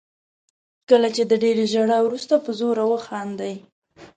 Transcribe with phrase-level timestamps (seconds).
[0.89, 3.55] کله چې د ډېرې ژړا وروسته په زوره وخاندئ.